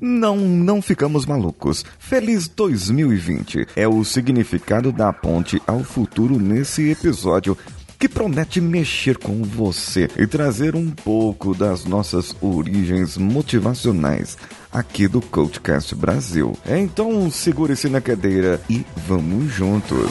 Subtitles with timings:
[0.00, 1.84] Não, não ficamos malucos.
[1.98, 7.56] Feliz 2020 é o significado da ponte ao futuro nesse episódio
[8.00, 14.38] que promete mexer com você e trazer um pouco das nossas origens motivacionais
[14.72, 16.56] aqui do Coachcast Brasil.
[16.66, 20.10] Então segure-se na cadeira e vamos juntos.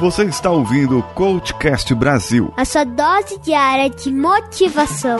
[0.00, 5.18] Você está ouvindo o Coachcast Brasil, a sua dose diária de motivação.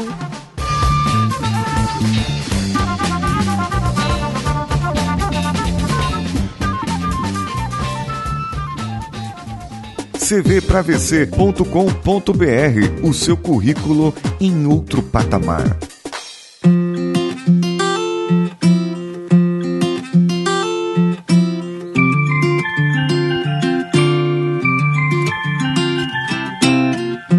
[10.22, 15.76] cvpravc.com.br, o seu currículo em outro patamar.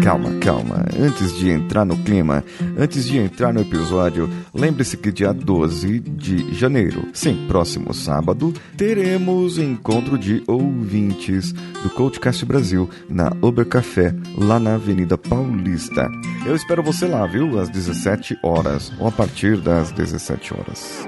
[0.02, 0.83] Calma, calma.
[0.98, 2.44] Antes de entrar no clima,
[2.78, 9.58] antes de entrar no episódio, lembre-se que dia 12 de janeiro, sim, próximo sábado, teremos
[9.58, 16.08] encontro de ouvintes do Coachcast Brasil na Uber Café, lá na Avenida Paulista.
[16.46, 17.58] Eu espero você lá, viu?
[17.58, 21.04] Às 17 horas, ou a partir das 17 horas.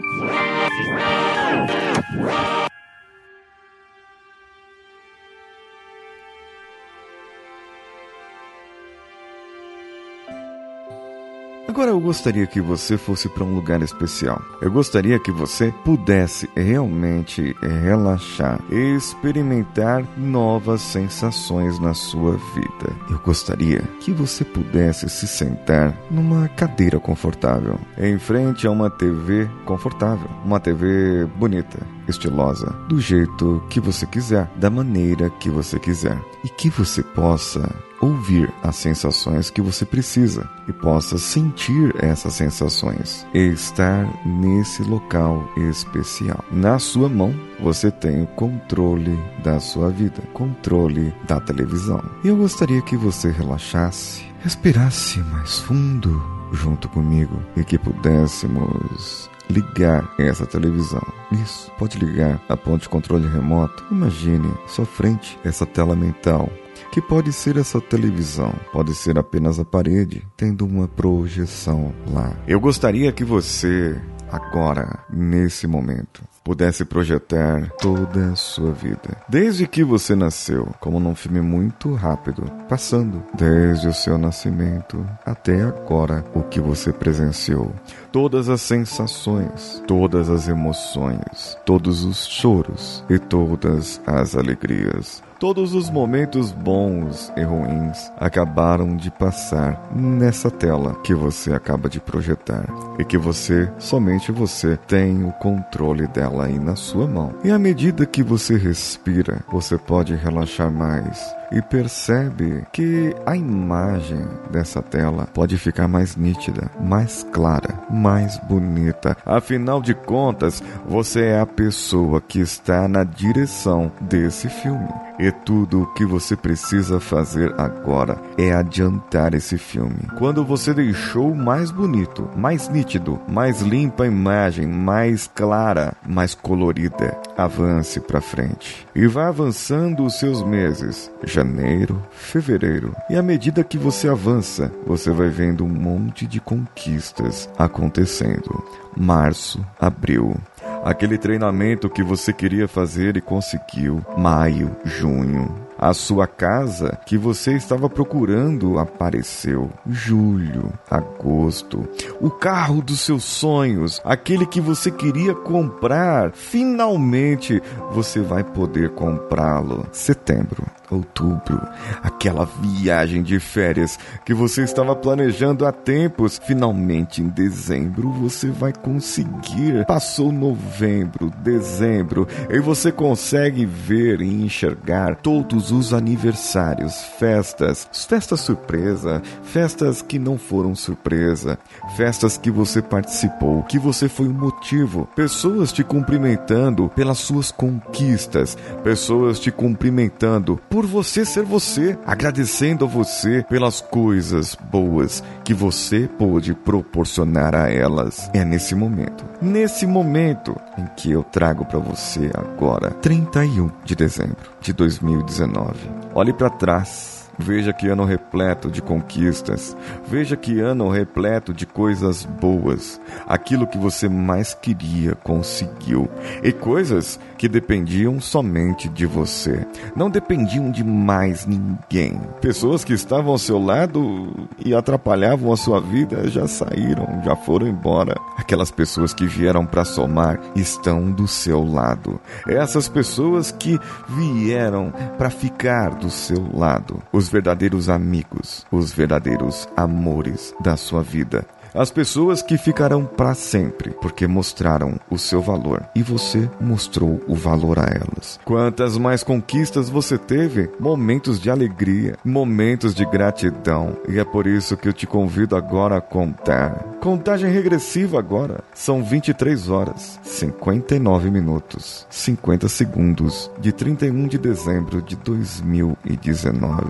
[11.69, 14.41] Agora eu gostaria que você fosse para um lugar especial.
[14.61, 22.97] Eu gostaria que você pudesse realmente relaxar e experimentar novas sensações na sua vida.
[23.11, 29.50] Eu gostaria que você pudesse se sentar numa cadeira confortável, em frente a uma TV
[29.64, 31.78] confortável, uma TV bonita,
[32.09, 37.69] estilosa, do jeito que você quiser, da maneira que você quiser, e que você possa
[38.00, 45.48] ouvir as sensações que você precisa e possa sentir essas sensações e estar nesse local
[45.56, 46.44] especial.
[46.50, 52.03] Na sua mão, você tem o controle da sua vida, controle da televisão.
[52.25, 56.22] Eu gostaria que você relaxasse, respirasse mais fundo
[56.53, 61.03] junto comigo e que pudéssemos ligar essa televisão.
[61.32, 63.84] Isso, pode ligar a ponte de controle remoto.
[63.91, 66.50] Imagine sua frente, essa tela mental
[66.91, 72.32] que pode ser essa televisão, pode ser apenas a parede, tendo uma projeção lá.
[72.47, 79.16] Eu gostaria que você, agora, nesse momento, pudesse projetar toda a sua vida.
[79.28, 85.62] Desde que você nasceu, como num filme muito rápido, passando desde o seu nascimento até
[85.62, 87.75] agora o que você presenciou.
[88.12, 95.22] Todas as sensações, todas as emoções, todos os choros e todas as alegrias.
[95.39, 102.00] Todos os momentos bons e ruins acabaram de passar nessa tela que você acaba de
[102.00, 102.65] projetar
[102.99, 107.34] e que você, somente você, tem o controle dela aí na sua mão.
[107.44, 114.26] E à medida que você respira, você pode relaxar mais e percebe que a imagem
[114.50, 119.16] dessa tela pode ficar mais nítida, mais clara, mais bonita.
[119.24, 124.88] Afinal de contas, você é a pessoa que está na direção desse filme.
[125.18, 129.96] E tudo o que você precisa fazer agora é adiantar esse filme.
[130.18, 137.18] Quando você deixou mais bonito, mais nítido, mais limpa a imagem, mais clara, mais colorida,
[137.36, 138.86] avance para frente.
[138.94, 142.97] E vá avançando os seus meses janeiro, fevereiro.
[143.10, 148.64] E à medida que você avança, você vai vendo um monte de conquistas acontecendo.
[148.97, 150.34] Março, abril,
[150.82, 154.02] aquele treinamento que você queria fazer e conseguiu.
[154.16, 159.70] Maio, junho, a sua casa que você estava procurando apareceu.
[159.86, 161.86] Julho, agosto.
[162.20, 169.86] O carro dos seus sonhos, aquele que você queria comprar, finalmente você vai poder comprá-lo.
[169.92, 171.60] Setembro, outubro,
[172.02, 178.72] aquela viagem de férias que você estava planejando há tempos, finalmente em dezembro você vai
[178.72, 179.84] conseguir.
[179.86, 189.22] Passou novembro, dezembro, e você consegue ver e enxergar todos os aniversários, festas, festas surpresa,
[189.43, 191.58] festas que não foram surpresa,
[191.96, 198.56] festas que você participou, que você foi o motivo, pessoas te cumprimentando pelas suas conquistas,
[198.82, 206.08] pessoas te cumprimentando por você ser você, agradecendo a você pelas coisas boas que você
[206.19, 208.28] pôde proporcionar a elas.
[208.34, 214.50] É nesse momento, nesse momento em que eu trago para você agora, 31 de dezembro
[214.61, 215.78] de 2019.
[216.14, 219.77] Olhe para trás Veja que ano repleto de conquistas.
[220.06, 223.00] Veja que ano repleto de coisas boas.
[223.27, 226.09] Aquilo que você mais queria conseguiu.
[226.43, 229.67] E coisas que dependiam somente de você.
[229.94, 232.21] Não dependiam de mais ninguém.
[232.41, 237.67] Pessoas que estavam ao seu lado e atrapalhavam a sua vida já saíram, já foram
[237.67, 238.15] embora.
[238.37, 242.21] Aquelas pessoas que vieram para somar estão do seu lado.
[242.49, 243.79] Essas pessoas que
[244.09, 247.03] vieram para ficar do seu lado.
[247.12, 251.46] Os verdadeiros amigos, os verdadeiros amores da sua vida.
[251.76, 257.34] As pessoas que ficarão para sempre, porque mostraram o seu valor e você mostrou o
[257.34, 258.40] valor a elas.
[258.46, 264.75] Quantas mais conquistas você teve, momentos de alegria, momentos de gratidão, e é por isso
[264.75, 266.73] que eu te convido agora a contar.
[266.99, 268.64] Contagem regressiva agora.
[268.73, 276.87] São 23 horas, 59 minutos, 50 segundos de 31 de dezembro de 2019.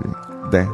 [0.48, 0.68] 10,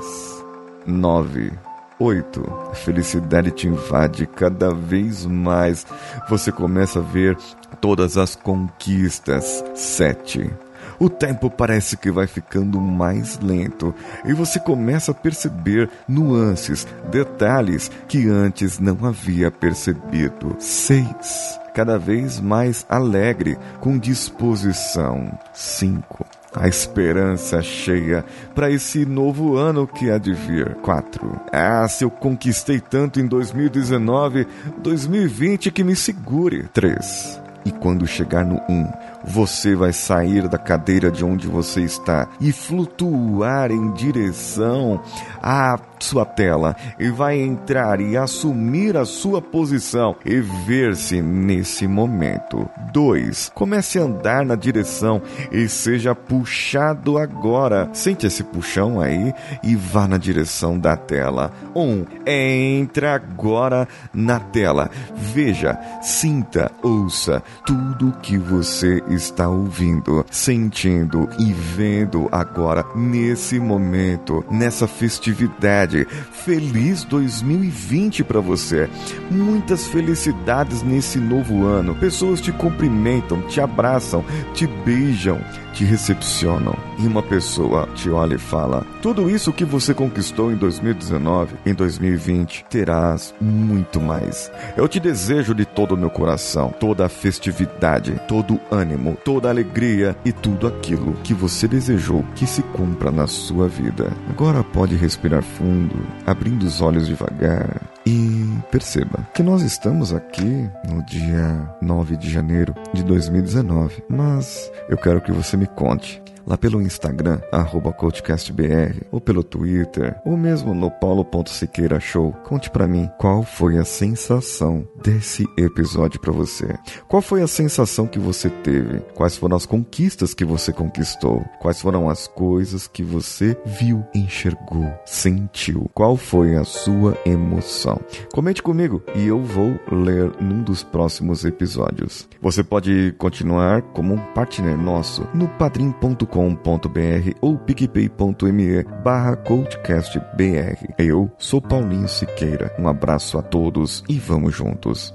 [0.86, 1.52] 9,
[2.02, 2.68] 8.
[2.72, 5.86] A felicidade te invade cada vez mais.
[6.28, 7.36] Você começa a ver
[7.80, 9.62] todas as conquistas.
[9.72, 10.50] 7.
[10.98, 13.94] O tempo parece que vai ficando mais lento
[14.24, 20.56] e você começa a perceber nuances, detalhes que antes não havia percebido.
[20.58, 21.60] 6.
[21.72, 25.38] Cada vez mais alegre, com disposição.
[25.54, 30.74] 5 a esperança cheia para esse novo ano que há de vir.
[30.76, 31.40] 4.
[31.52, 34.46] Ah, se eu conquistei tanto em 2019,
[34.78, 36.68] 2020 que me segure.
[36.72, 37.40] 3.
[37.64, 38.92] E quando chegar no 1,
[39.24, 45.00] você vai sair da cadeira de onde você está e flutuar em direção
[45.40, 52.68] à sua tela e vai entrar e assumir a sua posição e ver-se nesse momento.
[52.92, 53.52] 2.
[53.54, 57.88] Comece a andar na direção e seja puxado agora.
[57.92, 59.32] Sente esse puxão aí
[59.62, 61.50] e vá na direção da tela.
[61.74, 61.80] 1.
[61.80, 64.90] Um, entra agora na tela.
[65.14, 74.86] Veja, sinta, ouça tudo que você está ouvindo, sentindo e vendo agora, nesse momento, nessa
[74.86, 75.91] festividade.
[76.32, 78.88] Feliz 2020 para você.
[79.30, 81.94] Muitas felicidades nesse novo ano.
[81.94, 84.24] Pessoas te cumprimentam, te abraçam,
[84.54, 85.40] te beijam
[85.72, 90.56] te recepcionam e uma pessoa te olha e fala: Tudo isso que você conquistou em
[90.56, 94.50] 2019, em 2020, terás muito mais.
[94.76, 99.48] Eu te desejo de todo o meu coração toda a festividade, todo o ânimo, toda
[99.48, 104.12] a alegria e tudo aquilo que você desejou que se cumpra na sua vida.
[104.28, 105.81] Agora pode respirar fundo,
[106.26, 112.74] abrindo os olhos devagar e perceba que nós estamos aqui no dia 9 de janeiro
[112.92, 119.20] de 2019, mas eu quero que você me conte lá pelo Instagram, arroba CoachCastBR, ou
[119.20, 122.32] pelo Twitter, ou mesmo no paulo.siqueira show.
[122.44, 126.76] Conte para mim qual foi a sensação desse episódio para você.
[127.08, 129.00] Qual foi a sensação que você teve?
[129.14, 131.44] Quais foram as conquistas que você conquistou?
[131.60, 135.90] Quais foram as coisas que você viu, enxergou, sentiu?
[135.94, 138.00] Qual foi a sua emoção?
[138.32, 142.28] Comente comigo e eu vou ler num dos próximos episódios.
[142.40, 150.94] Você pode continuar como um partner nosso no padrim.com coachcast.com.br ou picpay.me barra coachcastbr.
[150.98, 152.74] Eu sou Paulinho Siqueira.
[152.78, 155.14] Um abraço a todos e vamos juntos.